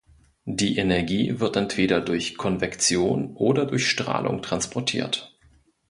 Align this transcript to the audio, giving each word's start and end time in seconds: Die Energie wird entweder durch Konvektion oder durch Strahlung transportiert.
Die 0.47 0.79
Energie 0.79 1.39
wird 1.39 1.55
entweder 1.57 2.01
durch 2.01 2.35
Konvektion 2.35 3.35
oder 3.35 3.67
durch 3.67 3.87
Strahlung 3.87 4.41
transportiert. 4.41 5.37